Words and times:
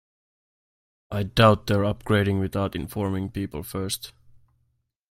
I 1.11 1.21
doubt 1.21 1.67
they're 1.67 1.83
upgrading 1.83 2.39
without 2.39 2.75
informing 2.75 3.29
people 3.29 3.61
first. 3.61 4.13